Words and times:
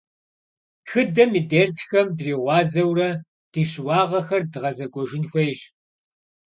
Тхыдэм 0.85 1.31
и 1.39 1.41
дерсхэм 1.49 2.07
дригъуазэурэ 2.17 3.09
ди 3.51 3.63
щыуагъэхэр 3.69 4.43
дгъэзэкӏуэжын 4.51 5.23
хуейщ. 5.29 5.59